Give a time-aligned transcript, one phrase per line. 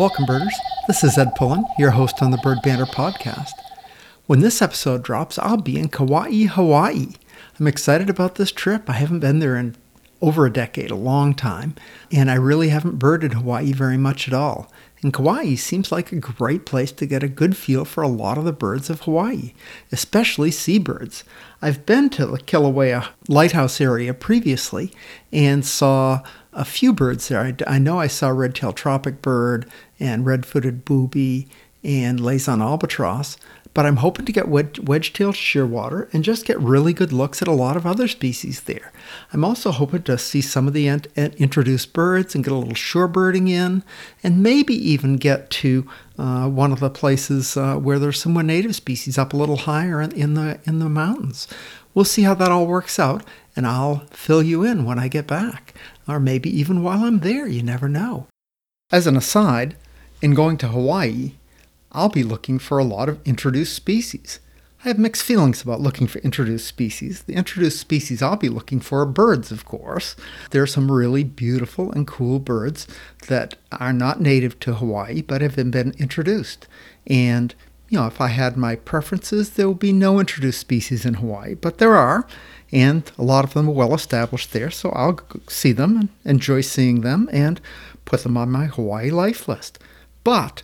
[0.00, 0.58] Welcome, birders.
[0.86, 3.52] This is Ed Pullen, your host on the Bird Banter podcast.
[4.24, 7.08] When this episode drops, I'll be in Kauai, Hawaii.
[7.58, 8.88] I'm excited about this trip.
[8.88, 9.76] I haven't been there in
[10.22, 11.74] over a decade, a long time,
[12.10, 14.72] and I really haven't birded Hawaii very much at all.
[15.02, 18.38] And Kauai seems like a great place to get a good feel for a lot
[18.38, 19.52] of the birds of Hawaii,
[19.92, 21.24] especially seabirds.
[21.60, 24.92] I've been to the Kilauea Lighthouse area previously
[25.30, 26.22] and saw
[26.52, 27.40] a few birds there.
[27.40, 31.46] I, I know I saw a red-tailed tropic bird and red-footed booby
[31.84, 33.36] and Laysan albatross,
[33.72, 37.46] but I'm hoping to get wedge- wedge-tailed shearwater and just get really good looks at
[37.46, 38.92] a lot of other species there.
[39.32, 43.48] I'm also hoping to see some of the introduced birds and get a little shorebirding
[43.48, 43.84] in,
[44.24, 48.42] and maybe even get to uh, one of the places uh, where there's some more
[48.42, 51.46] native species up a little higher in the in the mountains.
[51.94, 55.26] We'll see how that all works out, and I'll fill you in when I get
[55.26, 55.74] back,
[56.08, 57.46] or maybe even while I'm there.
[57.46, 58.26] You never know.
[58.90, 59.76] As an aside,
[60.22, 61.32] in going to Hawaii,
[61.92, 64.38] I'll be looking for a lot of introduced species.
[64.82, 67.22] I have mixed feelings about looking for introduced species.
[67.24, 70.16] The introduced species I'll be looking for are birds, of course.
[70.52, 72.88] There are some really beautiful and cool birds
[73.28, 76.66] that are not native to Hawaii but have been introduced.
[77.06, 77.54] And,
[77.90, 81.54] you know, if I had my preferences, there would be no introduced species in Hawaii,
[81.54, 82.26] but there are,
[82.72, 86.62] and a lot of them are well established there, so I'll see them and enjoy
[86.62, 87.60] seeing them and
[88.06, 89.78] put them on my Hawaii life list.
[90.24, 90.62] But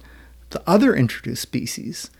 [0.50, 2.10] the other introduced species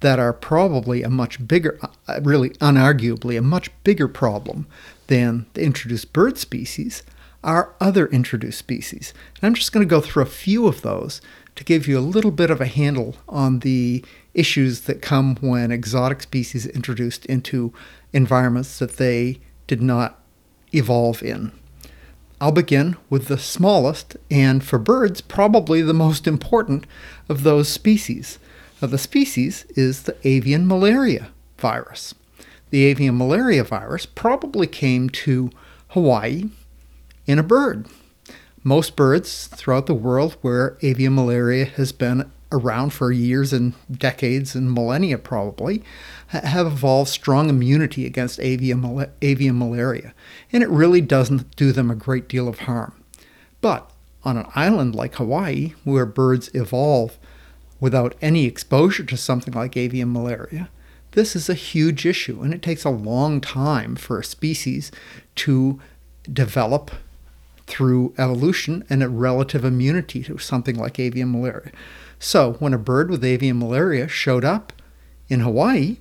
[0.00, 1.78] that are probably a much bigger,
[2.08, 4.66] uh, really unarguably, a much bigger problem
[5.06, 7.02] than the introduced bird species
[7.44, 9.14] are other introduced species.
[9.36, 11.20] And I'm just going to go through a few of those
[11.56, 15.70] to give you a little bit of a handle on the issues that come when
[15.70, 17.72] exotic species are introduced into
[18.12, 20.20] environments that they did not
[20.72, 21.52] evolve in.
[22.42, 26.88] I'll begin with the smallest and, for birds, probably the most important
[27.28, 28.40] of those species.
[28.80, 32.16] Now, the species is the avian malaria virus.
[32.70, 35.52] The avian malaria virus probably came to
[35.90, 36.46] Hawaii
[37.28, 37.86] in a bird.
[38.64, 44.54] Most birds throughout the world where avian malaria has been around for years and decades
[44.54, 45.82] and millennia probably
[46.28, 50.14] have evolved strong immunity against avian, avian malaria,
[50.52, 52.92] and it really doesn't do them a great deal of harm.
[53.60, 53.90] But
[54.24, 57.18] on an island like Hawaii, where birds evolve
[57.80, 60.68] without any exposure to something like avian malaria,
[61.12, 64.90] this is a huge issue, and it takes a long time for a species
[65.34, 65.80] to
[66.32, 66.90] develop
[67.66, 71.72] through evolution and a relative immunity to something like avian malaria.
[72.24, 74.72] So, when a bird with avian malaria showed up
[75.28, 75.96] in Hawaii,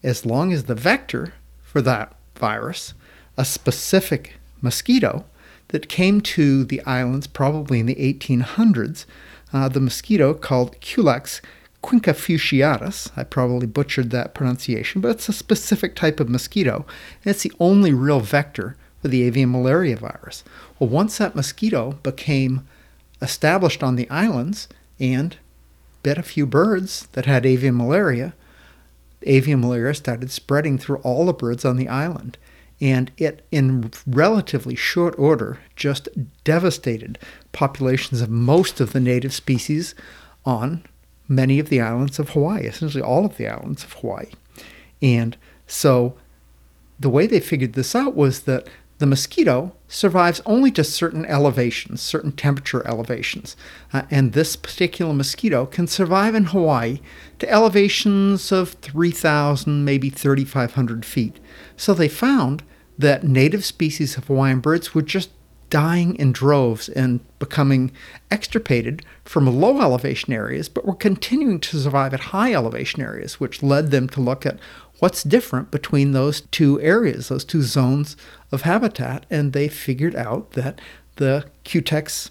[0.00, 2.94] as long as the vector for that virus,
[3.36, 5.24] a specific mosquito
[5.68, 9.06] that came to the islands probably in the 1800s,
[9.52, 11.42] uh, the mosquito called Culex
[11.82, 13.10] quincunfusatus.
[13.16, 16.86] I probably butchered that pronunciation, but it's a specific type of mosquito,
[17.24, 20.44] and it's the only real vector for the avian malaria virus.
[20.78, 22.68] Well, once that mosquito became
[23.20, 24.68] established on the islands
[25.00, 25.36] and
[26.02, 28.34] bit a few birds that had avian malaria,
[29.22, 32.38] avian malaria started spreading through all the birds on the island.
[32.80, 36.08] And it, in relatively short order, just
[36.44, 37.18] devastated
[37.50, 39.96] populations of most of the native species
[40.44, 40.84] on
[41.26, 44.30] many of the islands of Hawaii, essentially all of the islands of Hawaii.
[45.02, 45.36] And
[45.66, 46.16] so
[47.00, 52.00] the way they figured this out was that the mosquito survives only to certain elevations,
[52.00, 53.56] certain temperature elevations.
[53.92, 57.00] Uh, and this particular mosquito can survive in Hawaii
[57.38, 61.40] to elevations of 3,000, maybe 3,500 feet.
[61.76, 62.62] So they found
[62.98, 65.30] that native species of Hawaiian birds were just
[65.70, 67.92] dying in droves and becoming
[68.30, 73.62] extirpated from low elevation areas, but were continuing to survive at high elevation areas, which
[73.62, 74.58] led them to look at
[74.98, 78.16] what's different between those two areas, those two zones
[78.50, 79.26] of habitat.
[79.30, 80.80] And they figured out that
[81.16, 82.30] the Culex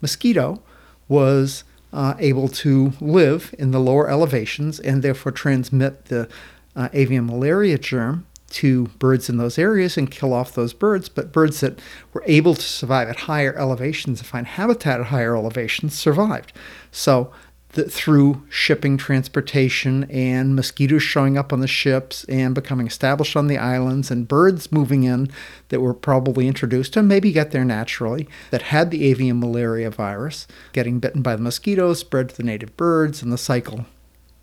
[0.00, 0.62] mosquito
[1.08, 6.28] was uh, able to live in the lower elevations and therefore transmit the
[6.76, 11.08] uh, avian malaria germ to birds in those areas and kill off those birds.
[11.08, 11.80] But birds that
[12.12, 16.52] were able to survive at higher elevations and find habitat at higher elevations survived.
[16.90, 17.32] So
[17.70, 23.46] that through shipping transportation and mosquitoes showing up on the ships and becoming established on
[23.46, 25.30] the islands and birds moving in
[25.68, 30.46] that were probably introduced and maybe get there naturally that had the avian malaria virus
[30.72, 33.84] getting bitten by the mosquitoes spread to the native birds and the cycle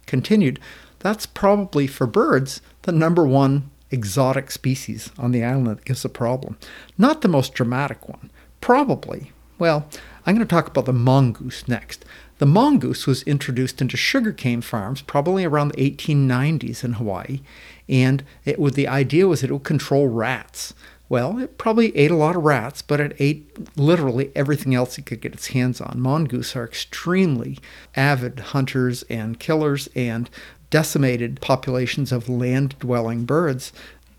[0.05, 0.59] continued.
[0.99, 6.09] That's probably for birds the number one exotic species on the island that gives a
[6.09, 6.57] problem.
[6.97, 8.31] Not the most dramatic one.
[8.61, 9.31] Probably.
[9.57, 9.87] Well
[10.25, 12.03] I'm going to talk about the mongoose next.
[12.39, 17.41] The mongoose was introduced into sugarcane farms probably around the 1890s in Hawaii,
[17.87, 20.73] and it was the idea was that it would control rats.
[21.07, 25.05] Well, it probably ate a lot of rats, but it ate literally everything else it
[25.05, 26.01] could get its hands on.
[26.01, 27.59] Mongoose are extremely
[27.95, 30.29] avid hunters and killers and
[30.71, 33.71] decimated populations of land dwelling birds,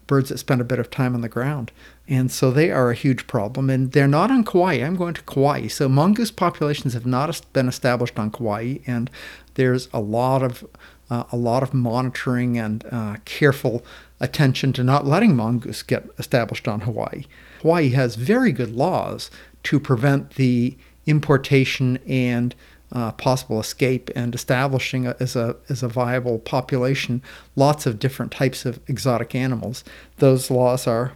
[0.06, 1.72] birds that spend a bit of time on the ground.
[2.08, 3.68] And so they are a huge problem.
[3.68, 4.74] And they're not on Kauai.
[4.74, 5.66] I'm going to Kauai.
[5.68, 8.76] So mongoose populations have not been established on Kauai.
[8.86, 9.10] And
[9.54, 10.64] there's a lot of
[11.08, 13.84] uh, a lot of monitoring and uh, careful
[14.18, 17.24] attention to not letting mongoose get established on Hawaii.
[17.62, 19.30] Hawaii has very good laws
[19.64, 20.76] to prevent the
[21.06, 22.54] importation and
[22.92, 27.20] uh, possible escape and establishing a, as a as a viable population
[27.56, 29.84] lots of different types of exotic animals.
[30.18, 31.12] Those laws are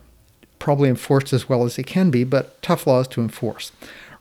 [0.59, 3.73] probably enforced as well as they can be, but tough laws to enforce.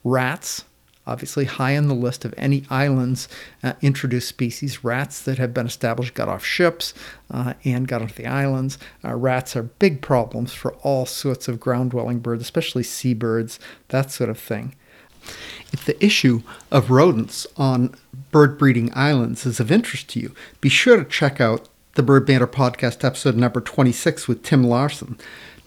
[0.04, 0.64] Rats
[1.10, 3.28] obviously high on the list of any islands
[3.64, 4.84] uh, introduced species.
[4.84, 6.94] Rats that have been established got off ships
[7.32, 8.78] uh, and got onto the islands.
[9.04, 14.12] Uh, rats are big problems for all sorts of ground dwelling birds, especially seabirds, that
[14.12, 14.76] sort of thing.
[15.72, 17.96] If the issue of rodents on
[18.32, 22.26] bird breeding islands is of interest to you, be sure to check out the Bird
[22.26, 25.18] Banter podcast episode number 26 with Tim Larson.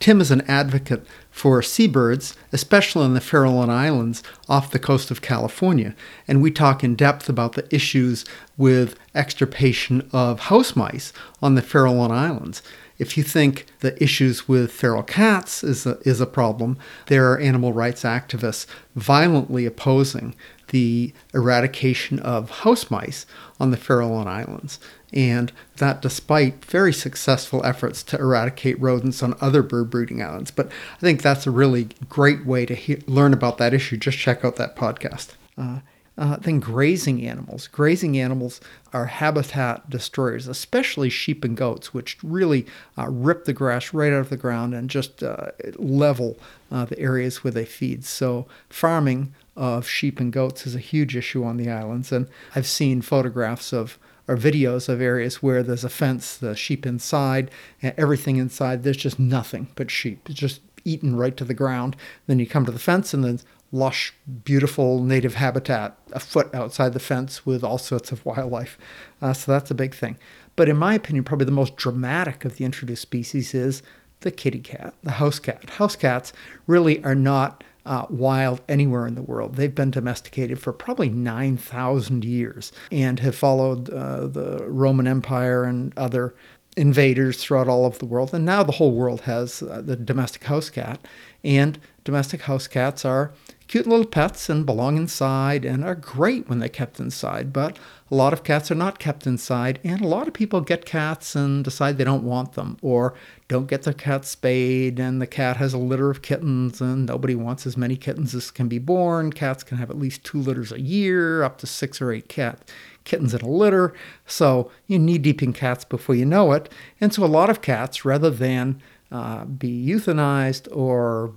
[0.01, 5.23] Tim is an advocate for seabirds, especially in the Farallon Islands off the coast of
[5.23, 5.95] California.
[6.27, 8.25] And we talk in depth about the issues
[8.57, 12.63] with extirpation of house mice on the Farallon Islands.
[13.03, 16.79] If you think the issues with feral cats is a, is a problem,
[17.09, 18.65] there are animal rights activists
[18.95, 20.37] violently opposing
[20.69, 23.27] the eradication of house mice
[23.59, 24.79] on the Farallon Islands
[25.13, 30.53] and that despite very successful efforts to eradicate rodents on other bird breeding islands.
[30.53, 33.97] But I think that's a really great way to he- learn about that issue.
[33.97, 35.31] Just check out that podcast.
[35.59, 35.81] Uh,
[36.19, 37.69] uh, then grazing animals.
[37.69, 38.61] Grazing animals
[38.93, 42.67] are habitat destroyers, especially sheep and goats, which really
[42.99, 46.39] uh, rip the grass right out of the ground and just uh, level
[46.71, 48.05] uh, the areas where they feed.
[48.05, 52.67] So farming of sheep and goats is a huge issue on the islands, and I've
[52.67, 53.99] seen photographs of
[54.29, 57.51] or videos of areas where there's a fence, the sheep inside,
[57.83, 58.83] everything inside.
[58.83, 60.31] There's just nothing but sheep.
[60.31, 61.97] It's just eaten right to the ground.
[62.27, 63.41] Then you come to the fence and then
[63.73, 64.13] lush,
[64.45, 68.79] beautiful native habitat a foot outside the fence with all sorts of wildlife.
[69.21, 70.19] Uh, so that's a big thing.
[70.55, 73.83] But in my opinion, probably the most dramatic of the introduced species is
[74.21, 75.71] the kitty cat, the house cat.
[75.71, 76.33] House cats
[76.67, 79.57] really are not uh, wild anywhere in the world.
[79.57, 85.97] They've been domesticated for probably 9,000 years and have followed uh, the Roman Empire and
[85.97, 86.35] other
[86.77, 88.33] invaders throughout all of the world.
[88.33, 91.01] And now the whole world has uh, the domestic house cat.
[91.45, 93.33] And domestic house cats are
[93.69, 97.53] cute little pets and belong inside and are great when they're kept inside.
[97.53, 97.79] But
[98.11, 101.35] a lot of cats are not kept inside, and a lot of people get cats
[101.35, 103.15] and decide they don't want them, or
[103.49, 107.35] don't get their cat spayed, and the cat has a litter of kittens, and nobody
[107.35, 109.33] wants as many kittens as can be born.
[109.33, 112.71] Cats can have at least two litters a year, up to six or eight cat
[113.05, 113.95] kittens in a litter.
[114.27, 116.71] So you knee deep in cats before you know it.
[117.01, 121.33] And so a lot of cats, rather than uh, be euthanized or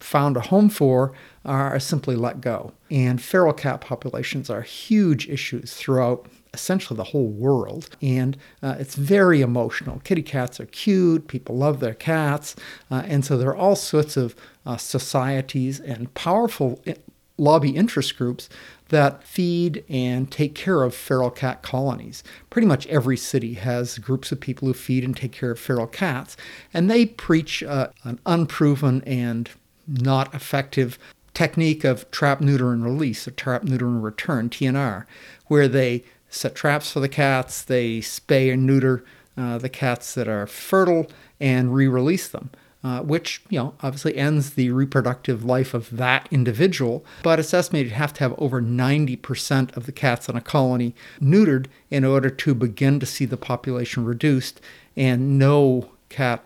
[0.00, 1.12] found a home for
[1.44, 2.72] are simply let go.
[2.90, 7.88] And feral cat populations are huge issues throughout essentially the whole world.
[8.02, 10.00] And uh, it's very emotional.
[10.00, 12.56] Kitty cats are cute, people love their cats.
[12.90, 14.34] Uh, and so there are all sorts of
[14.66, 16.94] uh, societies and powerful eh,
[17.38, 18.48] lobby interest groups
[18.90, 22.22] that feed and take care of feral cat colonies.
[22.50, 25.86] Pretty much every city has groups of people who feed and take care of feral
[25.86, 26.36] cats,
[26.72, 29.50] and they preach uh, an unproven and
[29.88, 30.98] not effective
[31.34, 35.06] technique of trap, neuter, and release, or trap, neuter, and return, TNR,
[35.46, 39.04] where they set traps for the cats, they spay and neuter
[39.36, 41.06] uh, the cats that are fertile,
[41.40, 42.50] and re release them.
[42.82, 47.04] Uh, which you know obviously ends the reproductive life of that individual.
[47.22, 50.94] But it's estimated you have to have over 90% of the cats in a colony
[51.20, 54.62] neutered in order to begin to see the population reduced,
[54.96, 56.42] and no cat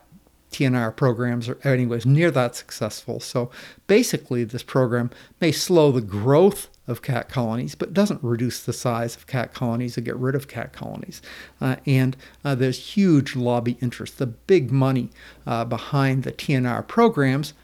[0.50, 3.20] TNR programs are anyways near that successful.
[3.20, 3.50] So
[3.86, 5.10] basically, this program
[5.40, 9.96] may slow the growth of cat colonies, but doesn't reduce the size of cat colonies
[9.96, 11.22] or get rid of cat colonies.
[11.60, 14.18] Uh, and uh, there's huge lobby interest.
[14.18, 15.10] The big money
[15.46, 17.54] uh, behind the TNR programs,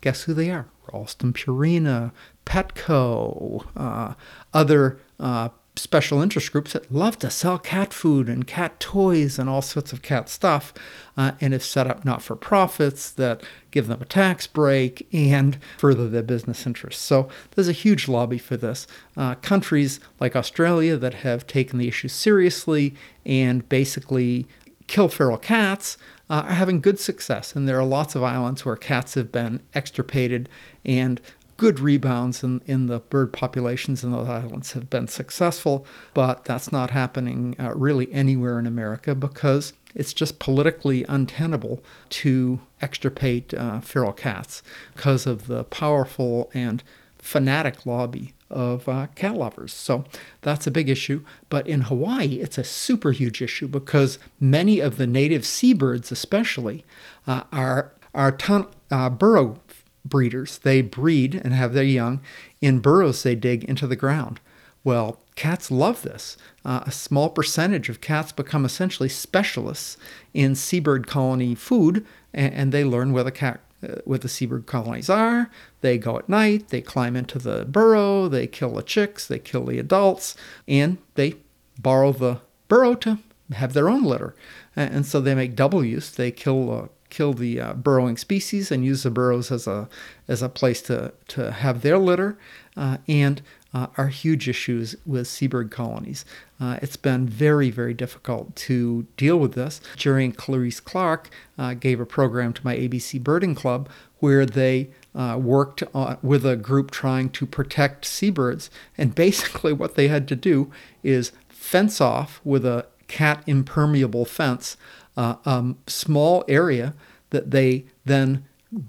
[0.00, 0.66] guess who they are?
[0.92, 2.12] Ralston Purina,
[2.46, 4.14] Petco, uh,
[4.52, 9.48] other uh, special interest groups that love to sell cat food and cat toys and
[9.48, 10.72] all sorts of cat stuff,
[11.16, 15.58] uh, and have set up not for profits that give them a tax break and
[15.78, 17.02] further their business interests.
[17.02, 18.86] So there's a huge lobby for this.
[19.16, 22.94] Uh, countries like Australia that have taken the issue seriously
[23.24, 24.46] and basically
[24.86, 25.96] kill feral cats
[26.28, 27.54] uh, are having good success.
[27.54, 30.48] And there are lots of islands where cats have been extirpated
[30.84, 31.20] and
[31.60, 36.72] good rebounds in, in the bird populations in those islands have been successful, but that's
[36.72, 43.78] not happening uh, really anywhere in America because it's just politically untenable to extirpate uh,
[43.80, 44.62] feral cats
[44.94, 46.82] because of the powerful and
[47.18, 49.74] fanatic lobby of uh, cat lovers.
[49.74, 50.06] So
[50.40, 51.22] that's a big issue.
[51.50, 56.86] But in Hawaii, it's a super huge issue because many of the native seabirds, especially,
[57.26, 59.60] uh, are are ton- uh, burrow
[60.04, 60.58] breeders.
[60.58, 62.20] They breed and have their young
[62.60, 64.40] in burrows they dig into the ground.
[64.82, 66.36] Well, cats love this.
[66.64, 69.96] Uh, a small percentage of cats become essentially specialists
[70.32, 74.66] in seabird colony food, and, and they learn where the cat uh, where the seabird
[74.66, 75.50] colonies are.
[75.80, 79.64] They go at night, they climb into the burrow, they kill the chicks, they kill
[79.64, 80.36] the adults,
[80.68, 81.36] and they
[81.78, 83.18] borrow the burrow to
[83.52, 84.34] have their own litter.
[84.76, 86.10] And so they make double use.
[86.10, 89.88] They kill uh, kill the uh, burrowing species and use the burrows as a
[90.28, 92.38] as a place to to have their litter,
[92.76, 96.24] uh, and uh, are huge issues with seabird colonies.
[96.60, 99.80] Uh, it's been very, very difficult to deal with this.
[99.96, 103.88] Jerry and Clarice Clark uh, gave a program to my ABC Birding Club
[104.18, 105.82] where they uh, worked
[106.22, 108.70] with a group trying to protect seabirds.
[108.98, 110.70] And basically, what they had to do
[111.02, 114.76] is fence off with a cat impermeable fence
[115.16, 116.94] a um, small area
[117.30, 118.44] that they then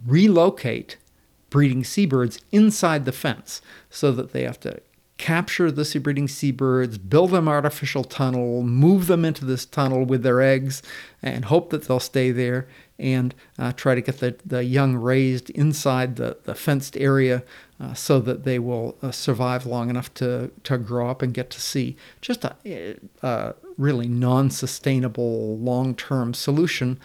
[0.06, 0.98] relocate
[1.50, 4.82] breeding seabirds inside the fence so that they have to
[5.22, 10.42] capture the breeding seabirds, build them artificial tunnel, move them into this tunnel with their
[10.42, 10.82] eggs,
[11.22, 15.52] and hope that they'll stay there, and uh, try to get the, the young raised
[15.52, 17.44] inside the, the fenced area
[17.80, 21.52] uh, so that they will uh, survive long enough to, to grow up and get
[21.52, 21.96] to sea.
[22.20, 27.00] Just a really non sustainable long term solution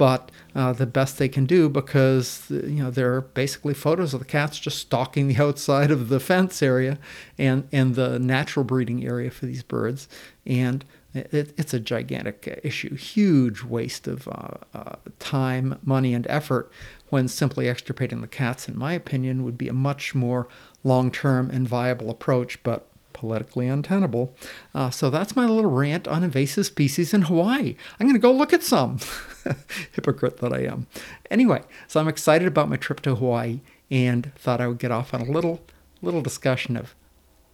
[0.00, 4.20] but uh, the best they can do because you know there are basically photos of
[4.20, 6.98] the cats just stalking the outside of the fence area
[7.36, 10.08] and and the natural breeding area for these birds.
[10.46, 16.72] And it, it's a gigantic issue huge waste of uh, uh, time money and effort
[17.10, 20.48] when simply extirpating the cats in my opinion would be a much more
[20.82, 22.62] long-term and viable approach.
[22.62, 22.89] But
[23.20, 24.34] politically untenable.
[24.74, 27.76] Uh, so that's my little rant on invasive species in Hawaii.
[27.98, 28.98] I'm going to go look at some.
[29.92, 30.86] Hypocrite that I am.
[31.30, 33.60] Anyway, so I'm excited about my trip to Hawaii
[33.90, 35.60] and thought I would get off on a little
[36.00, 36.94] little discussion of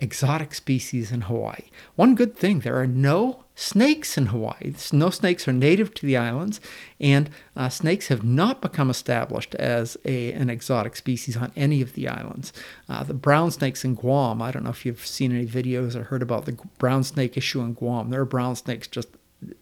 [0.01, 1.71] exotic species in Hawaii.
[1.95, 4.75] One good thing, there are no snakes in Hawaii.
[4.93, 6.61] No snakes are native to the islands,
[7.01, 11.95] and uh, snakes have not become established as a, an exotic species on any of
[11.95, 12.53] the islands.
[12.89, 16.05] Uh, the brown snakes in Guam, I don't know if you've seen any videos or
[16.05, 18.11] heard about the brown snake issue in Guam.
[18.11, 19.09] There are brown snakes just,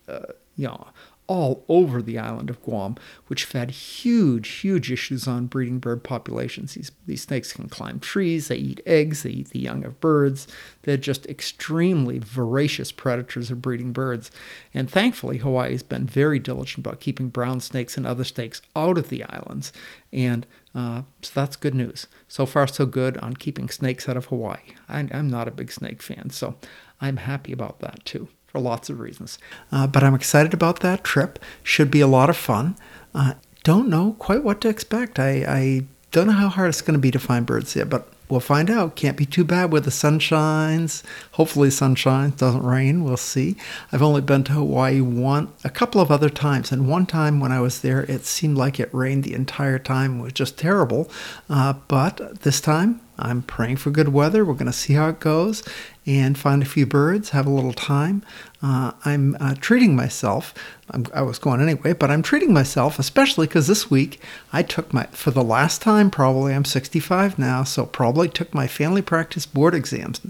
[0.09, 0.89] uh, you know,
[1.27, 2.97] all over the island of Guam,
[3.29, 6.75] which have had huge, huge issues on breeding bird populations.
[6.75, 10.47] These, these snakes can climb trees, they eat eggs, they eat the young of birds.
[10.83, 14.31] They're just extremely voracious predators of breeding birds.
[14.75, 18.99] And thankfully, Hawaii has been very diligent about keeping brown snakes and other snakes out
[18.99, 19.73] of the islands.
[20.13, 22.07] And uh, so that's good news.
[22.29, 24.75] So far, so good on keeping snakes out of Hawaii.
[24.89, 26.57] I, I'm not a big snake fan, so
[27.01, 29.37] I'm happy about that too for lots of reasons.
[29.73, 31.41] Uh, but I'm excited about that trip.
[31.65, 32.77] Should be a lot of fun.
[33.13, 33.35] Uh,
[33.65, 35.19] don't know quite what to expect.
[35.19, 38.07] I, I don't know how hard it's going to be to find birds yet, but
[38.29, 38.95] we'll find out.
[38.95, 41.03] Can't be too bad where the sun shines.
[41.33, 43.03] Hopefully, sun shines, doesn't rain.
[43.03, 43.57] We'll see.
[43.91, 47.51] I've only been to Hawaii one, a couple of other times, and one time when
[47.51, 50.21] I was there, it seemed like it rained the entire time.
[50.21, 51.11] It was just terrible.
[51.51, 54.45] Uh, but this time, I'm praying for good weather.
[54.45, 55.65] We're going to see how it goes
[56.07, 58.23] and find a few birds, have a little time.
[58.63, 60.53] Uh, I'm uh, treating myself.
[60.91, 64.21] I'm, i was going anyway, but I'm treating myself, especially because this week
[64.53, 68.67] I took my, for the last time, probably, I'm 65 now, so probably took my
[68.67, 70.21] family practice board exams,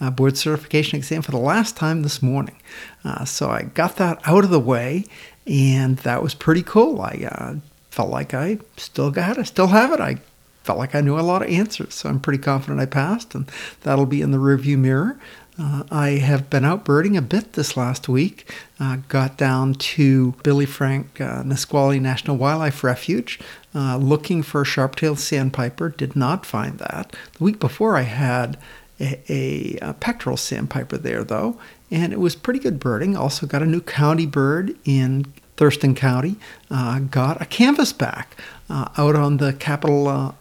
[0.00, 2.56] uh, board certification exam for the last time this morning.
[3.04, 5.04] Uh, so I got that out of the way,
[5.46, 7.02] and that was pretty cool.
[7.02, 7.54] I uh,
[7.90, 10.00] felt like I still got it, still have it.
[10.00, 10.18] I
[10.68, 11.94] felt like I knew a lot of answers.
[11.94, 13.50] So I'm pretty confident I passed, and
[13.84, 15.18] that'll be in the rearview mirror.
[15.58, 18.54] Uh, I have been out birding a bit this last week.
[18.78, 23.40] Uh, got down to Billy Frank uh, Nisqually National Wildlife Refuge
[23.74, 25.88] uh, looking for a sharp-tailed sandpiper.
[25.88, 27.16] Did not find that.
[27.38, 28.58] The week before, I had
[29.00, 31.58] a, a, a pectoral sandpiper there, though,
[31.90, 33.16] and it was pretty good birding.
[33.16, 36.36] Also got a new county bird in Thurston County.
[36.70, 38.26] Uh, got a canvasback
[38.68, 40.32] uh, out on the Capitol uh,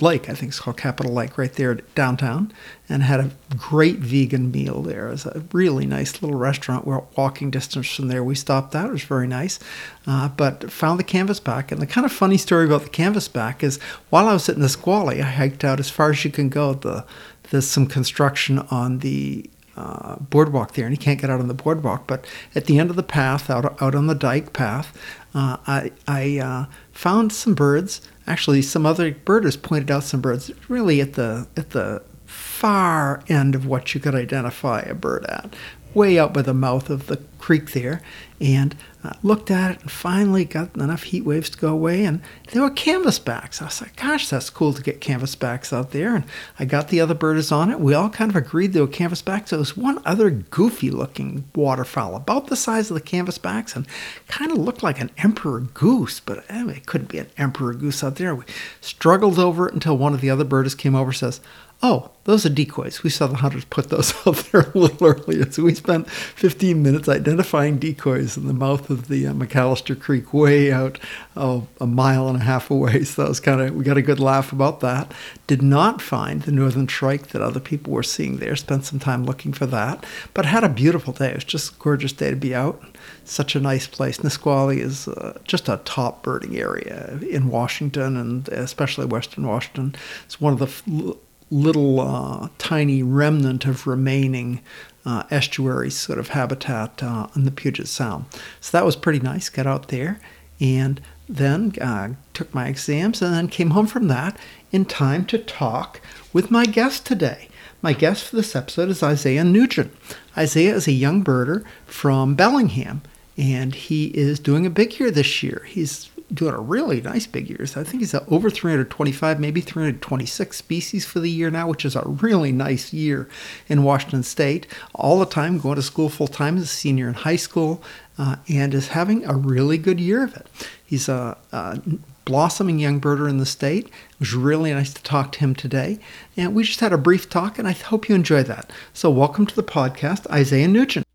[0.00, 2.52] Lake, I think it's called Capitol Lake, right there downtown,
[2.88, 5.08] and had a great vegan meal there.
[5.08, 6.84] It was a really nice little restaurant.
[6.84, 8.24] We're walking distance from there.
[8.24, 8.86] We stopped at.
[8.86, 9.60] It was very nice,
[10.06, 11.70] uh, but found the canvasback.
[11.70, 15.22] And the kind of funny story about the canvasback is while I was at Nisqually,
[15.22, 16.74] I hiked out as far as you can go.
[16.74, 17.04] The
[17.50, 21.54] there's some construction on the uh, boardwalk there, and you can't get out on the
[21.54, 22.06] boardwalk.
[22.06, 22.24] But
[22.54, 24.96] at the end of the path, out out on the dike path,
[25.34, 28.00] uh, I I uh, found some birds.
[28.26, 33.54] Actually, some other birders pointed out some birds really at the at the far end
[33.54, 35.54] of what you could identify a bird at,
[35.94, 38.00] way out by the mouth of the creek there,
[38.40, 38.74] and
[39.04, 42.04] uh, looked at it and finally got enough heat waves to go away.
[42.04, 42.22] And
[42.52, 43.60] there were canvasbacks.
[43.60, 46.16] I was like, gosh, that's cool to get canvasbacks out there.
[46.16, 46.24] And
[46.58, 47.80] I got the other birders on it.
[47.80, 49.50] We all kind of agreed they were canvasbacks.
[49.50, 53.86] There was one other goofy looking waterfowl about the size of the canvasbacks and
[54.26, 58.02] kind of looked like an emperor goose, but anyway, it couldn't be an emperor goose
[58.02, 58.34] out there.
[58.34, 58.44] We
[58.80, 61.40] struggled over it until one of the other birders came over and says,
[61.84, 63.02] oh, those are decoys.
[63.02, 65.50] We saw the hunters put those out there a little earlier.
[65.52, 70.32] So we spent 15 minutes identifying decoys in the mouth of the uh, McAllister Creek,
[70.32, 70.98] way out
[71.36, 73.04] oh, a mile and a half away.
[73.04, 75.12] So that was kind of, we got a good laugh about that.
[75.46, 78.56] Did not find the northern shrike that other people were seeing there.
[78.56, 81.32] Spent some time looking for that, but had a beautiful day.
[81.32, 82.82] It was just a gorgeous day to be out.
[83.26, 84.24] Such a nice place.
[84.24, 89.94] Nisqually is uh, just a top birding area in Washington and especially Western Washington.
[90.24, 91.16] It's one of the
[91.54, 94.60] little uh, tiny remnant of remaining
[95.06, 98.24] uh, estuary sort of habitat uh, in the Puget Sound.
[98.60, 99.48] So that was pretty nice.
[99.48, 100.18] Got out there
[100.60, 104.36] and then uh, took my exams and then came home from that
[104.72, 106.00] in time to talk
[106.32, 107.48] with my guest today.
[107.82, 109.94] My guest for this episode is Isaiah Nugent.
[110.36, 113.02] Isaiah is a young birder from Bellingham
[113.36, 115.62] and he is doing a big year this year.
[115.66, 117.76] He's doing a really nice big years.
[117.76, 122.02] I think he's over 325, maybe 326 species for the year now, which is a
[122.06, 123.28] really nice year
[123.68, 124.66] in Washington State.
[124.94, 127.82] All the time, going to school full time as a senior in high school,
[128.18, 130.46] uh, and is having a really good year of it.
[130.84, 131.80] He's a, a
[132.24, 133.86] blossoming young birder in the state.
[133.86, 135.98] It was really nice to talk to him today.
[136.36, 138.70] And we just had a brief talk, and I hope you enjoyed that.
[138.92, 141.06] So, welcome to the podcast, Isaiah Nugent.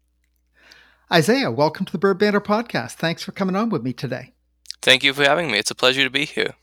[1.12, 2.93] Isaiah, welcome to the Bird Banter podcast.
[2.93, 4.34] Thanks for coming on with me today.
[4.81, 5.57] Thank you for having me.
[5.57, 6.53] It's a pleasure to be here.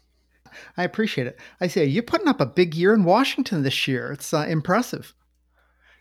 [0.76, 1.38] I appreciate it.
[1.61, 4.12] I say you're putting up a big year in Washington this year.
[4.12, 5.14] It's uh, impressive.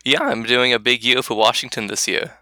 [0.04, 2.38] Yeah, I'm doing a big year for Washington this year.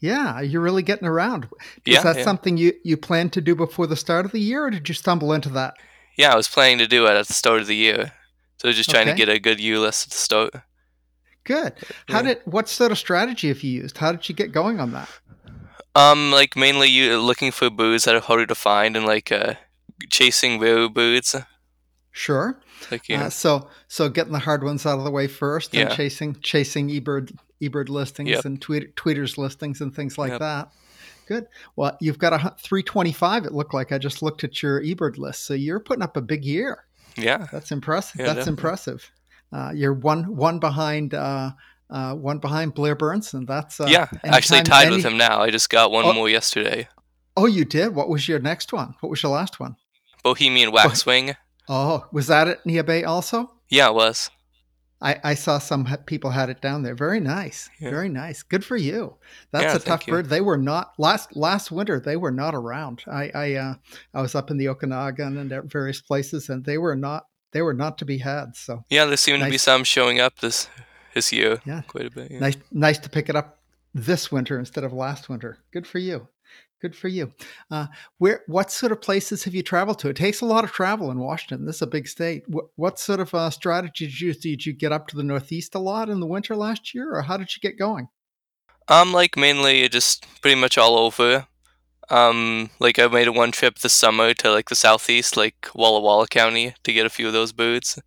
[0.00, 1.48] Yeah, you're really getting around.
[1.84, 2.24] Is yeah, that yeah.
[2.24, 4.94] something you, you planned to do before the start of the year, or did you
[4.94, 5.74] stumble into that?
[6.16, 8.12] Yeah, I was planning to do it at the start of the year.
[8.56, 9.12] So just trying okay.
[9.12, 10.54] to get a good year list at the start.
[11.44, 11.74] Good.
[12.08, 12.22] How yeah.
[12.22, 13.98] did what sort of strategy have you used?
[13.98, 15.08] How did you get going on that?
[15.94, 19.54] Um, like mainly you looking for birds that are harder to find and like uh,
[20.08, 21.34] chasing rare birds.
[22.12, 22.60] Sure.
[22.90, 23.24] Like yeah.
[23.24, 25.94] Uh, so so getting the hard ones out of the way first, and yeah.
[25.94, 28.44] chasing chasing eBird eBird listings yep.
[28.44, 30.40] and tweet, tweeters listings and things like yep.
[30.40, 30.72] that.
[31.26, 31.46] Good.
[31.76, 33.44] Well, you've got a 325.
[33.44, 36.22] It looked like I just looked at your eBird list, so you're putting up a
[36.22, 36.84] big year.
[37.16, 38.20] Yeah, that's impressive.
[38.20, 38.52] Yeah, that's definitely.
[38.52, 39.10] impressive.
[39.52, 41.50] Uh, you're one one behind uh,
[41.90, 44.08] uh, one behind Blair Burns, and that's uh, yeah.
[44.24, 44.96] Actually, tied any...
[44.96, 45.40] with him now.
[45.40, 46.12] I just got one oh.
[46.12, 46.88] more yesterday.
[47.36, 47.94] Oh, you did.
[47.94, 48.94] What was your next one?
[49.00, 49.76] What was your last one?
[50.22, 51.36] Bohemian Waxwing.
[51.68, 53.52] Oh, was that at Neah Bay also?
[53.68, 54.30] Yeah, it was.
[55.02, 56.94] I, I saw some people had it down there.
[56.94, 57.88] Very nice, yeah.
[57.88, 58.42] very nice.
[58.42, 59.16] Good for you.
[59.50, 60.28] That's yeah, a tough bird.
[60.28, 62.00] They were not last last winter.
[62.00, 63.04] They were not around.
[63.06, 63.74] I I uh,
[64.12, 67.62] I was up in the Okanagan and at various places, and they were not they
[67.62, 68.56] were not to be had.
[68.56, 69.48] So yeah, there seemed nice.
[69.48, 70.68] to be some showing up this
[71.14, 71.60] this year.
[71.64, 72.30] Yeah, quite a bit.
[72.30, 72.40] Yeah.
[72.40, 73.58] Nice, nice to pick it up
[73.94, 75.58] this winter instead of last winter.
[75.72, 76.28] Good for you.
[76.80, 77.32] Good for you.
[77.70, 77.86] Uh,
[78.18, 80.08] where, what sort of places have you traveled to?
[80.08, 81.66] It takes a lot of travel in Washington.
[81.66, 82.44] This is a big state.
[82.48, 84.38] What, what sort of uh, strategy did you use?
[84.38, 87.22] Did you get up to the Northeast a lot in the winter last year, or
[87.22, 88.08] how did you get going?
[88.88, 91.46] Um, like mainly just pretty much all over.
[92.08, 96.00] Um, like I made a one trip this summer to like the southeast, like Walla
[96.00, 97.98] Walla County, to get a few of those boots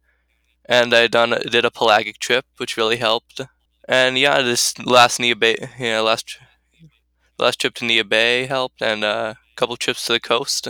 [0.65, 3.41] and I done did a pelagic trip, which really helped.
[3.87, 6.39] And yeah, this last Neah Bay, yeah, last
[7.37, 10.69] last trip to Neah Bay helped, and uh, a couple trips to the coast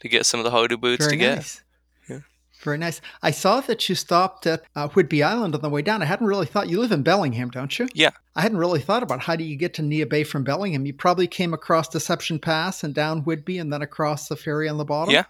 [0.00, 1.54] to get some of the harder boots Very to nice.
[1.54, 1.62] get.
[2.08, 2.18] Yeah.
[2.62, 3.00] Very nice.
[3.22, 6.02] I saw that you stopped at uh, Whidbey Island on the way down.
[6.02, 7.88] I hadn't really thought you live in Bellingham, don't you?
[7.94, 8.10] Yeah.
[8.34, 10.86] I hadn't really thought about how do you get to Neah Bay from Bellingham.
[10.86, 14.78] You probably came across Deception Pass and down Whidbey, and then across the ferry on
[14.78, 15.14] the bottom.
[15.14, 15.24] Yeah.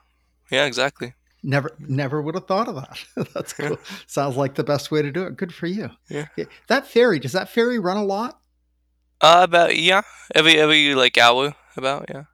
[0.50, 0.64] Yeah.
[0.64, 1.12] Exactly.
[1.42, 3.28] Never, never would have thought of that.
[3.34, 3.78] That's cool.
[4.06, 5.36] Sounds like the best way to do it.
[5.36, 5.90] Good for you.
[6.08, 6.26] Yeah.
[6.68, 8.38] That ferry does that ferry run a lot?
[9.20, 10.02] Uh, about yeah,
[10.34, 12.24] every every like hour about yeah.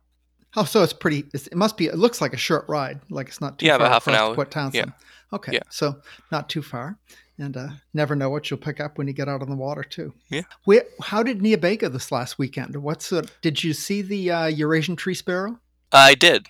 [0.56, 1.24] Oh, so it's pretty.
[1.34, 1.86] It's, it must be.
[1.86, 3.00] It looks like a short ride.
[3.10, 4.34] Like it's not too Yeah, far about half an hour.
[4.34, 4.92] Port Townsend.
[5.32, 5.60] Okay, Yeah.
[5.68, 6.00] so
[6.32, 6.98] not too far,
[7.38, 9.82] and uh, never know what you'll pick up when you get out on the water
[9.82, 10.14] too.
[10.30, 10.42] Yeah.
[10.64, 12.74] Where, how did Niabega this last weekend?
[12.76, 15.60] What's the, did you see the uh, Eurasian tree sparrow?
[15.92, 16.46] I did,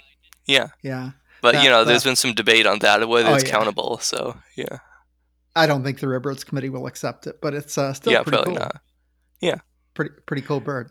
[0.47, 1.11] yeah, Yeah,
[1.43, 3.51] but That- you know, there's that- been some debate on that whether Oh, it's yeah.
[3.51, 3.99] countable.
[3.99, 4.79] So yeah,
[5.57, 8.37] I don't think the Riverbirds Committee will accept it, but it's uh, still yeah, pretty
[8.37, 8.61] probably cool.
[8.65, 8.81] not.
[9.41, 9.57] Yeah,
[9.95, 10.91] pretty pretty cool bird.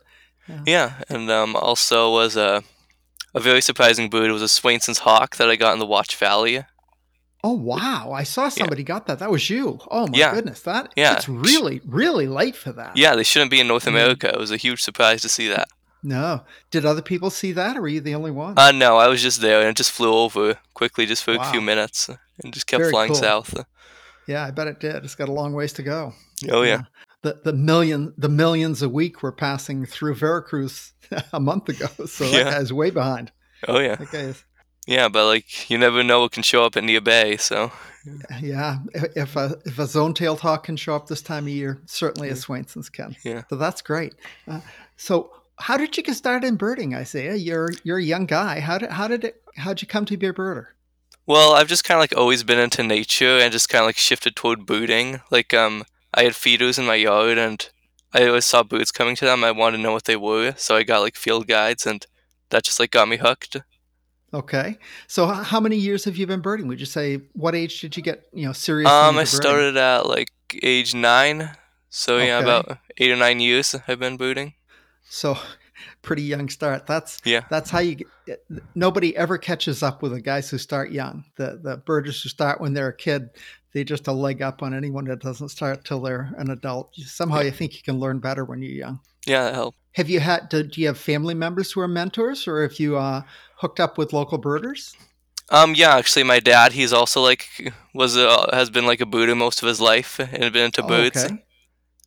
[0.66, 2.64] Yeah, and um, also was a
[3.36, 6.16] a very surprising bird It was a Swainson's hawk that I got in the Waatch
[6.16, 6.64] Valley.
[7.44, 8.12] Oh wow!
[8.12, 9.20] I saw somebody got that.
[9.20, 9.80] That was you.
[9.92, 10.34] Oh my Yeah.
[10.34, 10.62] goodness!
[10.62, 11.16] That Yeah.
[11.16, 12.98] it's really really late for that.
[12.98, 13.86] Yeah, they shouldn't be in North.
[13.88, 14.30] America.
[14.30, 15.68] It was a huge surprise to see that.
[16.04, 16.42] No.
[16.72, 18.54] Did other people see that, or were you the only one?
[18.58, 21.44] Uh, no, I was just there and it just flew over quickly, just for a
[21.46, 22.10] few minutes,
[22.44, 23.16] and just kept Very flying cool.
[23.22, 23.66] south.
[24.28, 25.04] yeah, I bet it did.
[25.04, 26.14] It's got a long ways to go.
[26.52, 26.84] Oh yeah,
[27.24, 30.94] The the million the millions a week were passing through Veracruz
[31.34, 31.88] a month ago.
[32.08, 32.52] So that Yeah.
[32.52, 33.32] guy's way behind.
[33.68, 34.34] oh yeah, That guy
[34.86, 35.10] yeah.
[35.10, 37.38] But like, you never know what can show up in Neah Bay.
[37.38, 37.72] So
[38.42, 38.78] yeah.
[38.94, 42.30] If a if a zone tailed hawk can show up this time of year, certainly
[42.30, 43.16] a Swainson's can.
[43.24, 43.44] Yeah.
[43.50, 44.14] So that's great.
[44.48, 44.62] Uh,
[44.96, 47.36] so how did you get started in birding, Isaiah?
[47.36, 48.60] You're you're a young guy.
[48.60, 50.68] How did how did it how'd you come to be a birder?
[51.26, 53.98] Well, I've just kind of like always been into nature and just kind of like
[53.98, 55.20] shifted toward booting.
[55.30, 57.68] Like, um, I had feeders in my yard and
[58.14, 59.44] I always saw birds coming to them.
[59.44, 62.06] I wanted to know what they were, so I got like field guides and
[62.50, 63.58] that just like got me hooked.
[64.34, 64.78] Okay.
[65.08, 66.68] So how many years have you been birding?
[66.68, 70.06] Would you say what age did you get, you know, seriously Um, I started at
[70.06, 70.30] like
[70.64, 71.52] age nine,
[71.90, 72.44] so yeah, Okay.
[72.44, 74.54] about eight or nine years I've been booting.
[75.10, 75.38] So
[76.02, 76.88] pretty young start.
[76.88, 77.42] That's Yeah.
[77.50, 78.44] that's how you get
[78.76, 81.26] nobody ever catches up with the guys who start young.
[81.38, 83.30] The the birders who start when they're a kid,
[83.74, 86.96] they just a leg up on anyone that doesn't start till they're an adult.
[86.96, 89.00] Somehow you think you can learn better when you're young.
[89.26, 89.78] Yeah, that helped.
[89.94, 92.98] Have you had do, do you have family members who are mentors or have you
[92.98, 93.22] uh,
[93.58, 94.96] hooked up with local birders?
[95.50, 97.48] Um, yeah, actually, my dad, he's also like
[97.94, 100.88] was a, has been like a booter most of his life and been into Oh,
[100.88, 101.18] birds.
[101.24, 101.28] okay.
[101.28, 101.42] And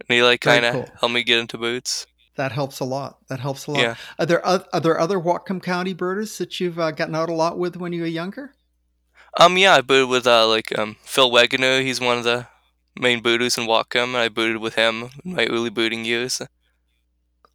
[0.08, 0.88] he like kind of cool.
[1.00, 2.06] helped me get into boots.
[2.40, 3.18] That helps a lot.
[3.28, 3.80] That helps a lot.
[3.82, 3.94] Yeah.
[4.18, 7.34] Are there oth- are there other Whatcom County birders that you've uh, gotten out a
[7.34, 8.54] lot with when you were younger?
[9.38, 11.82] Um, yeah, I booted with uh like um Phil Wegener.
[11.82, 12.46] He's one of the
[12.98, 16.40] main booters in Whatcom, and I booted with him in my early booting years.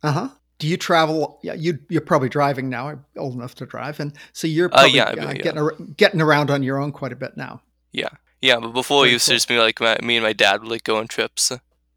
[0.04, 0.30] Uh huh.
[0.60, 1.40] Do you travel?
[1.44, 2.88] Yeah, you you're probably driving now.
[2.90, 5.44] I'm old enough to drive, and so you're Uh, yeah, uh, bet, yeah.
[5.44, 7.62] getting ar- getting around on your own quite a bit now.
[7.92, 8.10] Yeah,
[8.42, 9.32] yeah, but before Very it used cool.
[9.34, 11.52] to just be like my, me and my dad would like go on trips,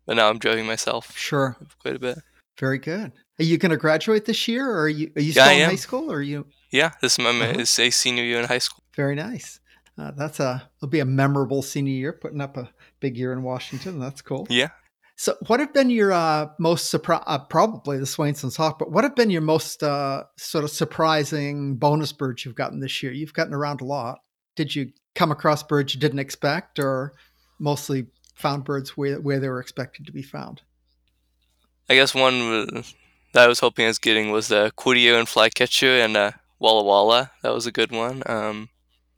[0.07, 2.18] but now I'm driving myself Sure, quite a bit.
[2.59, 3.12] Very good.
[3.38, 5.71] Are you going to graduate this year, or are you are you still I in
[5.71, 6.47] high school, or are you?
[6.71, 7.61] Yeah, this is my Uh-huh.
[7.61, 8.83] is a senior year in high school.
[8.97, 9.61] Very nice.
[9.97, 13.42] Uh, that's a it'll be a memorable senior year, putting up a big year in
[13.42, 13.99] Washington.
[13.99, 14.47] That's cool.
[14.51, 14.68] Yeah.
[15.16, 17.25] So, what have been your uh, most surprise?
[17.27, 21.77] Uh, probably the Swainson's hawk, but what have been your most uh, sort of surprising
[21.77, 23.12] bonus birds you've gotten this year?
[23.12, 24.18] You've gotten around a lot.
[24.55, 27.14] Did you come across birds you didn't expect, or
[27.59, 30.62] mostly found birds where where they were expected to be found?
[31.88, 32.85] I guess one
[33.33, 37.31] that I was hoping I was getting was the Cordilleran Flycatcher and uh, Walla Walla.
[37.42, 38.22] That was a good one.
[38.27, 38.68] Um,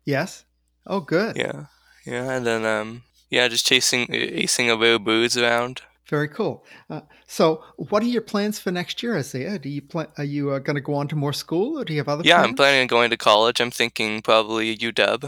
[0.04, 0.44] Yes.
[0.86, 1.36] Oh, good.
[1.36, 1.66] yeah,
[2.06, 5.82] yeah, and then um, yeah, just chasing, acing a rare birds around.
[6.08, 6.64] Very cool.
[6.88, 9.58] Uh, so, what are your plans for next year, Isaiah?
[9.58, 10.08] Do you plan?
[10.18, 12.22] Are you uh, going to go on to more school, or do you have other?
[12.24, 12.48] Yeah, plans?
[12.48, 13.60] I'm planning on going to college.
[13.60, 15.20] I'm thinking probably UW.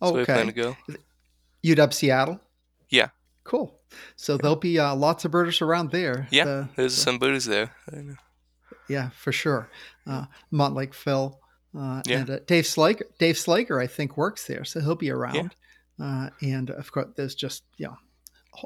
[0.00, 0.76] That's where I plan to Okay.
[1.64, 1.76] go.
[1.86, 2.40] UW Seattle.
[2.88, 3.08] Yeah.
[3.48, 3.80] Cool.
[4.16, 6.28] So there'll be uh, lots of birders around there.
[6.30, 7.74] Yeah, The- There's the- some birds there.
[7.90, 8.16] I know.
[8.90, 9.70] yeah, for sure.
[10.06, 11.40] Uh, Montlake Fill
[11.74, 12.18] uh, Yeah.
[12.18, 13.04] and uh, Dave Slager.
[13.18, 15.54] Dave Slager, I think, works there, so he'll be around.
[15.98, 17.96] Uh, and of course, there's just you know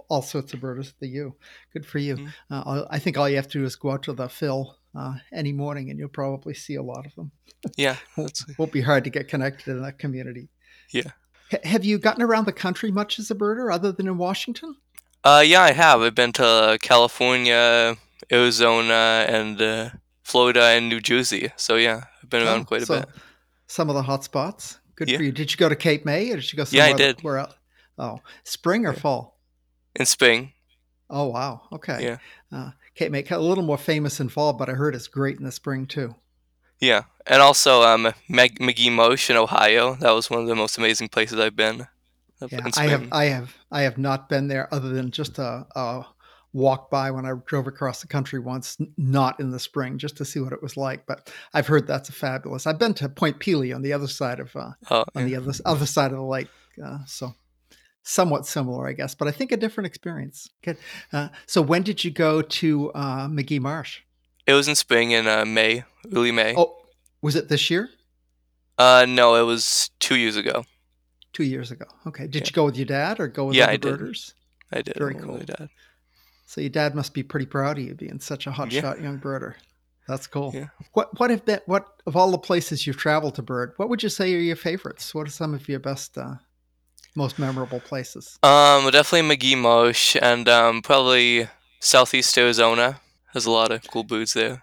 [0.08, 1.36] all sorts of birders at the U.
[1.72, 2.16] Good for you.
[2.16, 2.28] Mhm.
[2.50, 5.14] Uh, I'll- think all you have to do is go out to the Fill uh,
[5.32, 7.30] any morning, and you'll probably see a lot of them.
[7.76, 10.48] Yeah, Won't, that's, won't be hard to get connected in that community.
[10.90, 11.12] Yeah.
[11.52, 14.76] H- have you gotten around the country much as a birder, other than in Washington?
[15.24, 16.00] uh, yeah, I have.
[16.02, 17.96] I've been to California,
[18.32, 19.90] Arizona, and uh,
[20.22, 21.52] Florida and New Jersey.
[21.56, 23.06] So yeah, I've been around Oh, quite a bit.
[23.66, 24.78] Some of the hot spots.
[24.96, 25.16] Good Yeah.
[25.18, 25.32] for you.
[25.32, 26.88] Did you go to Cape May or did you go somewhere?
[26.88, 27.22] Yeah, I did.
[27.22, 27.54] Where else?
[27.98, 28.98] Oh, spring or Yeah.
[29.00, 29.38] fall?
[29.94, 30.52] In spring.
[31.08, 31.62] Oh, wow.
[31.72, 32.02] Okay.
[32.02, 32.16] Yeah.
[32.50, 35.44] Uh, Cape May, a little more famous in fall, but I heard it's great in
[35.44, 36.14] the spring too.
[36.82, 39.94] Yeah, and also um, Mag- Magee Marsh in Ohio.
[39.94, 41.86] That was one of the most amazing places I've been.
[42.50, 43.08] Yeah, I have.
[43.12, 46.04] I have, I have not been there other than just a, a
[46.52, 50.24] walk by when I drove across the country once, not in the spring, just to
[50.24, 51.06] see what it was like.
[51.06, 52.66] But I've heard that's a fabulous.
[52.66, 55.52] I've been to Point Pelee on the other side of uh, Oh, on the other
[55.64, 56.48] other side of the lake,
[56.84, 57.32] uh, so
[58.02, 60.48] somewhat similar, I guess, but I think a different experience.
[60.64, 60.78] Good.
[61.12, 64.00] Uh, so when did you go to uh, Magee Marsh?
[64.46, 65.84] it was in spring in uh, May,
[66.14, 66.54] early May.
[66.56, 66.76] Oh,
[67.20, 67.88] was it this year?
[68.78, 70.64] Uh, no, it was two years ago.
[71.32, 71.86] Two years ago.
[72.06, 72.24] Okay.
[72.26, 72.46] Did Yeah.
[72.46, 74.18] you go with your dad or go with Yeah, other I did.
[74.72, 74.96] I did.
[74.96, 75.38] Very cool.
[75.38, 75.68] my dad.
[76.46, 79.54] So your dad must be pretty proud of you being such a hotshot young birder.
[80.08, 80.50] That's cool.
[80.54, 80.66] Yeah.
[80.92, 83.72] What what have been what of all the places you've traveled to bird?
[83.76, 85.14] What would you say are your favorites?
[85.14, 86.34] What are some of your best, uh,
[87.14, 88.36] most memorable places?
[88.42, 91.48] Um, definitely Magee Marsh and um, probably
[91.80, 93.00] Southeast Arizona
[93.32, 94.62] has a lot of cool birds there.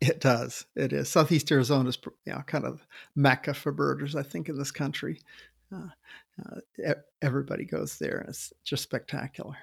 [0.00, 0.64] It does.
[0.76, 1.08] It is.
[1.08, 5.20] Southeast Arizona is, you know, kind of mecca for birders, I think, in this country.
[5.74, 5.88] Uh,
[6.86, 8.24] uh, everybody goes there.
[8.28, 9.56] It's just spectacular.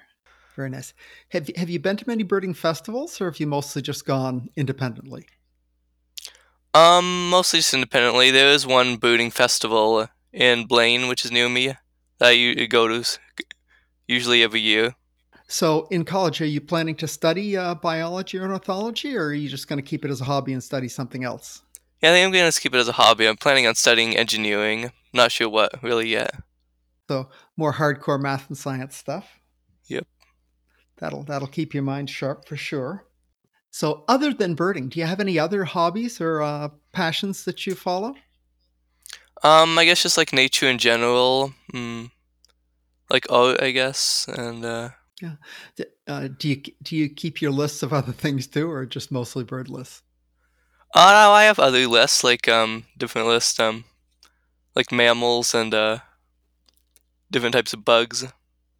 [0.54, 0.94] Very nice.
[1.30, 4.48] Have you, have you been to many birding festivals, or have you mostly just gone
[4.56, 5.26] independently?
[6.74, 8.30] Um, mostly just independently.
[8.30, 11.74] There is one birding festival in Blaine, which is near me,
[12.18, 13.18] that you go to
[14.06, 14.94] usually every year.
[15.48, 19.48] So, in college, are you planning to study uh, biology or ornithology, or are you
[19.48, 21.62] just going to keep it as a hobby and study something else?
[22.02, 23.26] Yeah, I think I'm gonna keep it as a hobby.
[23.26, 24.92] I'm planning on studying engineering.
[25.12, 26.30] Not sure what really yet.
[27.08, 29.40] So, more hardcore math and science stuff.
[29.86, 30.06] Yep.
[30.98, 33.06] That'll that'll keep your mind sharp for sure.
[33.70, 37.74] So, other than birding, do you have any other hobbies or uh, passions that you
[37.74, 38.14] follow?
[39.42, 41.54] Um, I guess just like nature in general.
[41.72, 42.10] Mm,
[43.08, 47.82] like art, I guess, and uh, D- Uh, do you do you keep your lists
[47.82, 50.02] of other things too, or just mostly bird lists?
[50.94, 53.84] oh no, I have other lists like um different lists um
[54.74, 55.98] like mammals and uh
[57.30, 58.24] different types of bugs.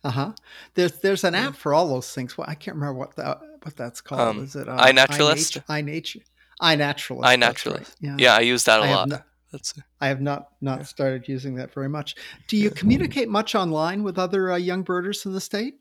[0.05, 0.33] Uh huh.
[0.75, 1.49] There's there's an Yeah.
[1.49, 2.37] app for all those things.
[2.39, 4.37] Well, I can't remember what that what that's called.
[4.37, 5.65] Um, Is it uh, iNaturalist?
[5.69, 6.23] iNature.
[6.61, 7.25] iNaturalist.
[7.25, 7.75] iNaturalist.
[7.77, 7.95] right.
[8.01, 8.17] Yeah.
[8.19, 9.09] Yeah, I use that a I lot.
[9.09, 10.85] not- That's I have not not Yeah.
[10.85, 12.15] started using that very much.
[12.47, 15.75] Do you communicate much online with other uh, young birders in the state?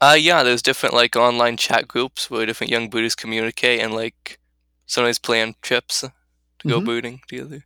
[0.00, 4.38] Uh yeah, there's different like online chat groups where different young birders communicate and like
[4.86, 6.84] sometimes plan trips to go Mhm.
[6.84, 7.64] birding together.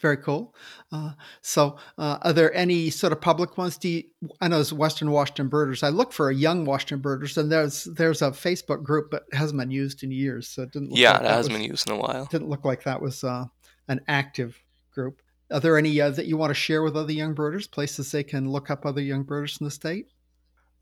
[0.00, 0.54] Very cool.
[0.92, 3.78] Uh, so, uh, are there any sort of public ones?
[3.78, 4.04] Do you,
[4.42, 7.84] I know as Western Washington Birders, I look for a young Washington Birders, and there's
[7.84, 10.90] there's a Facebook group, but it hasn't been used in years, so it didn't.
[10.90, 12.26] Look Yeah, like that hasn't was, been used in a while.
[12.26, 13.46] Didn't look like that was uh,
[13.88, 15.22] an active group.
[15.50, 17.66] Are there any uh, that you want to share with other young birders?
[17.66, 20.08] Places they can look up other young birders in the state?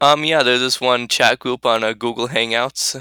[0.04, 2.94] Um, yeah, there's this one chat group on uh, Google Hangouts,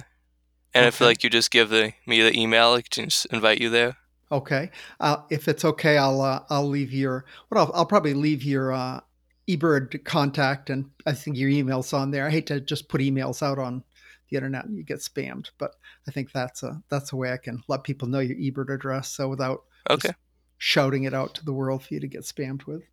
[0.74, 1.06] and if Okay.
[1.06, 3.98] like you just give the me the email, I can just invite you there.
[4.32, 4.72] Okay.
[5.02, 8.72] Uh, if it's okay, I'll uh, I'll leave your what I'll, I'll probably leave your
[8.72, 9.02] uh,
[9.50, 12.26] eBird contact and I think your emails on there.
[12.26, 13.84] I hate to just put emails out on
[14.30, 15.76] the internet and you get spammed, but
[16.08, 19.10] I think that's a that's a way I can let people know your eBird address.
[19.10, 20.14] So without Okay.
[20.58, 22.84] shouting it out to the world for you to get spammed with,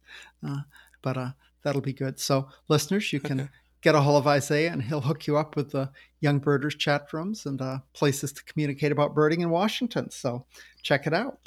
[0.44, 0.62] uh,
[1.00, 1.30] but uh,
[1.62, 2.18] that'll be good.
[2.18, 3.48] So listeners, you can.
[3.82, 5.90] Get a hold of Isaiah and he'll hook you up with the
[6.20, 10.10] young birders chat rooms and uh, places to communicate about birding in Washington.
[10.10, 10.44] So
[10.82, 11.38] check it out.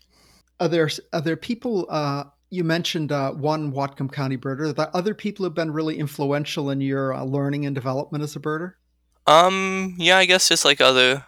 [0.60, 1.86] Are there are there people?
[1.90, 4.70] Uh, you mentioned uh, one Whatcom County birder.
[4.70, 8.36] Are there other people who've been really influential in your uh, learning and development as
[8.36, 8.74] a birder?
[9.26, 11.26] Um, yeah, I guess just like other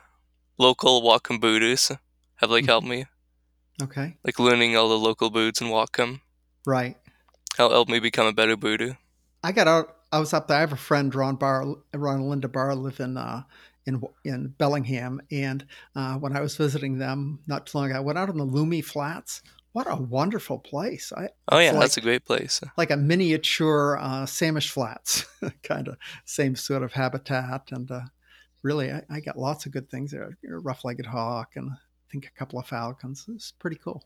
[0.58, 1.91] local Whatcom birders
[2.36, 2.68] have like Mhm.
[2.68, 3.06] helped me,
[3.82, 6.22] Okay, like learning all the local birds in Whatcom.
[6.65, 6.98] right.
[7.58, 8.98] Help helped me become a better birder.
[9.44, 9.94] I got out.
[10.12, 10.58] I was up there.
[10.58, 13.44] I have a friend, Ron Barr, Ron and Linda Barr, live in uh,
[13.86, 15.65] in in Bellingham, and
[15.96, 18.46] uh, when I was visiting them not too long ago, I went out on the
[18.46, 19.41] Lummi Flats.
[19.74, 21.12] What a wonderful place!
[21.15, 22.62] I Oh yeah, like- that's a great place.
[22.78, 25.26] like a miniature uh, Samish Flats,
[25.63, 28.02] kind of same sort of habitat, and uh,
[28.63, 30.38] really, I, I got lots of good things there.
[30.50, 31.76] A rough-legged hawk, and I
[32.12, 33.26] think a couple of falcons.
[33.28, 34.04] It's pretty cool.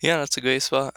[0.00, 0.94] Yeah, that's a great spot.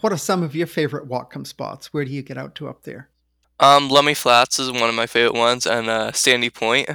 [0.00, 1.92] What are some of your favorite Whatcom spots?
[1.92, 3.10] Where do you get out to up there?
[3.58, 6.90] Um, Lummi Flats is one of my favorite ones, and uh, Sandy Point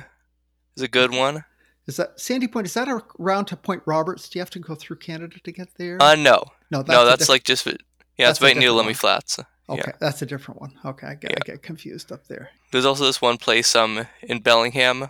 [0.76, 1.44] is a good one.
[1.88, 2.68] Is that Sandy Point?
[2.68, 2.88] Is that
[3.20, 4.30] around to Point Roberts?
[4.30, 5.98] Do you have to go through Canada to get there?
[6.02, 7.74] Uh, no, no, no, that's diff- like just yeah,
[8.20, 8.96] that's it's right near Lummi.
[8.96, 9.40] Flats.
[9.68, 9.82] okay.
[9.88, 9.92] yeah.
[10.00, 10.74] That's a different one.
[10.86, 12.52] Okay, I get, I get confused up there.
[12.72, 15.10] There's also this one place um in Bellingham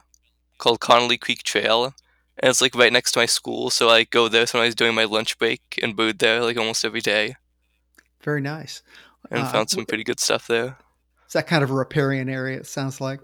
[0.58, 1.86] called Connelly Creek Trail,
[2.38, 3.70] and it's like right next to my school.
[3.70, 7.02] So I go there sometimes during my lunch break and bird there like almost every
[7.02, 7.36] day,
[8.24, 8.82] Very nice.
[9.30, 10.78] and Uh, found some pretty good stuff there.
[11.32, 12.58] Is that kind of a riparian area?
[12.58, 13.22] It sounds like.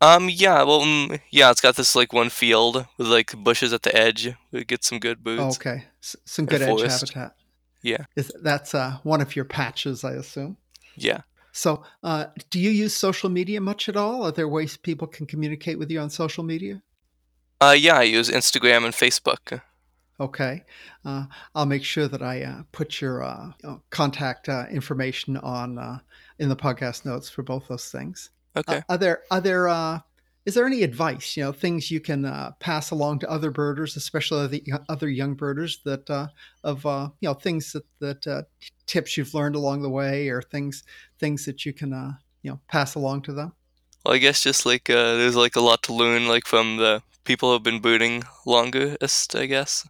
[0.00, 3.82] Um, yeah, well, mm, yeah, it's got this like one field with like bushes at
[3.82, 4.32] the edge.
[4.52, 7.00] We get some good Oh, okay, S- some good edge forest.
[7.00, 7.34] habitat.
[7.82, 8.04] Yeah.
[8.14, 10.56] Is that's uh, one of your patches, I assume.
[10.94, 11.22] Yeah.
[11.50, 14.22] So, uh, do you use social media much at all?
[14.22, 16.80] Are there ways people can communicate with you on social media?
[17.60, 19.60] Uh, yeah, I use Instagram and Facebook.
[20.20, 20.64] Okay.
[21.04, 21.24] Uh,
[21.56, 23.50] I'll make sure that I uh, put your uh,
[23.90, 25.98] contact uh, information on uh,
[26.38, 28.30] in the podcast notes for both those things.
[28.66, 28.82] Uh, Okay.
[28.88, 30.00] are there are there uh,
[30.46, 31.36] is there any advice?
[31.36, 35.34] You know, things you can uh, pass along to other birders, especially the other young
[35.34, 36.28] birders, that uh,
[36.64, 38.42] of uh, you know things that that uh,
[38.86, 40.84] tips you've learned along the way, or things
[41.18, 43.52] things that you can uh, you know pass along to them.
[44.04, 47.02] Well, I guess just like uh, there's like a lot to learn, like from the
[47.24, 49.34] people who've been booting longest.
[49.36, 49.86] I guess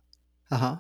[0.51, 0.77] Uh huh.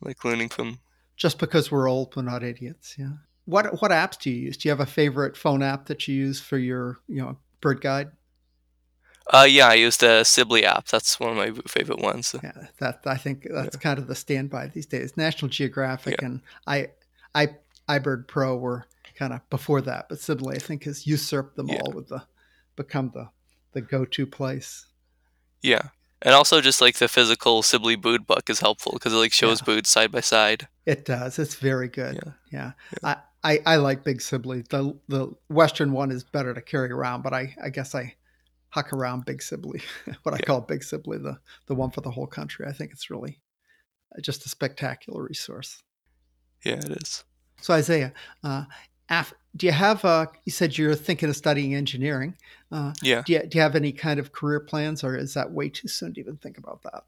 [0.00, 0.80] like learning from.
[1.16, 2.96] Just because we're old, we're not idiots.
[2.98, 3.12] Yeah.
[3.44, 4.56] What what apps do you use?
[4.56, 7.80] Do you have a favorite phone app that you use for your you know bird
[7.80, 8.10] guide?
[9.32, 10.86] Uh, yeah, I use the Sibley app.
[10.88, 12.34] That's one of my favorite ones.
[12.42, 15.16] Yeah, that I think that's kind of the standby these days.
[15.16, 16.88] National Geographic and I,
[17.34, 17.50] I,
[17.88, 21.76] iBird Pro were kind of before that, but Sibley I think has usurped them Yeah.
[21.84, 22.24] all with the
[22.74, 23.28] become the
[23.72, 24.86] the go to place.
[25.62, 25.90] Yeah,
[26.22, 29.60] and also just like the physical Sibley boot book is helpful because it like shows
[29.60, 29.66] Yeah.
[29.66, 30.66] boots side by side.
[30.86, 31.38] It does.
[31.38, 32.14] It's very good.
[32.16, 32.32] Yeah.
[32.50, 32.72] Yeah,
[33.04, 34.62] I, I I like Big Sibley.
[34.68, 38.14] The the Western one is better to carry around, but I I guess I
[38.70, 39.80] huck around Big Sibley,
[40.22, 40.46] what I Yeah.
[40.46, 42.66] call Big Sibley, the the one for the whole country.
[42.68, 43.40] I think it's really
[44.20, 45.82] just a spectacular resource.
[46.64, 47.24] Yeah, it is.
[47.62, 48.12] So Isaiah,
[48.44, 48.64] uh,
[49.08, 50.04] af- do you have?
[50.04, 52.36] Uh, you said you're thinking of studying engineering.
[52.70, 53.22] Uh, Yeah.
[53.24, 55.88] do you, do you have any kind of career plans, or is that way too
[55.88, 57.04] soon to even think about that?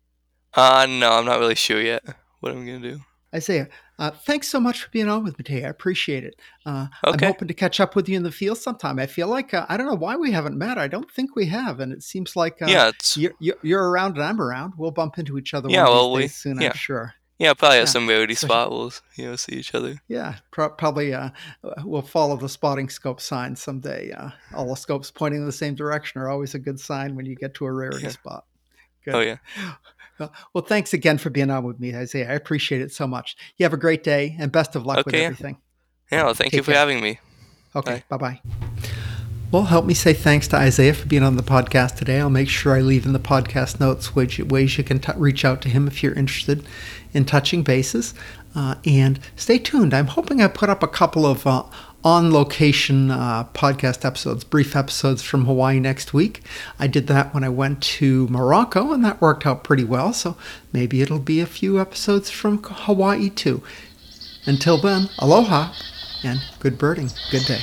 [0.55, 2.03] Uh, no, I'm not really sure yet
[2.41, 3.01] what I'm gonna do.
[3.35, 3.69] Isaiah,
[3.99, 5.65] uh, thanks so much for being on with me today.
[5.65, 6.39] I appreciate it.
[6.67, 8.99] Uh, I'm hoping to catch up with you in the field sometime.
[8.99, 10.77] I feel like uh, I don't know why we haven't met.
[10.77, 14.25] I don't think we have, and it seems like uh, yeah, you're, you're around and
[14.25, 14.75] I'm around.
[14.77, 16.61] We'll bump into each other Yeah, well, we- soon.
[16.61, 16.69] yeah.
[16.71, 17.15] I'm sure.
[17.39, 17.83] yeah, probably Yeah.
[17.85, 19.97] at some rarity So- spot we'll you know see each other.
[20.09, 21.31] Yeah, pro- probably uh,
[21.85, 24.13] we'll follow the spotting scope sign someday.
[24.13, 27.25] Uh, all the scopes pointing in the same direction are always a good sign when
[27.25, 28.11] you get to a rarity Yeah.
[28.11, 28.45] spot.
[29.05, 29.15] Good.
[29.15, 29.39] Oh yeah,
[30.55, 32.31] Well, thanks again for being on with me, Isaiah.
[32.31, 33.37] I appreciate it so much.
[33.57, 35.27] You have a great day and best of luck with Okay, yeah.
[35.27, 35.57] everything.
[36.11, 36.25] yeah.
[36.25, 36.81] Well, thank Take you for care.
[36.81, 37.19] having me.
[37.75, 38.41] Okay, bye bye.
[39.51, 42.19] Well, help me say thanks to Isaiah for being on the podcast today.
[42.21, 45.45] I'll make sure I leave in the podcast notes which ways you can t- reach
[45.45, 46.65] out to him if you're interested
[47.13, 48.15] in touching bases.
[48.55, 49.93] Uh, and stay tuned.
[49.93, 51.65] I'm hoping I put up a couple of uh,
[52.05, 56.43] on location uh, podcast episodes, brief episodes from Hawaii next week.
[56.79, 60.13] I did that when I went to Morocco, and that worked out pretty well.
[60.13, 60.37] So
[60.73, 63.63] maybe it'll be a few episodes from Hawaii too.
[64.47, 65.73] Until then, aloha
[66.25, 67.11] and good birding.
[67.31, 67.61] Good day.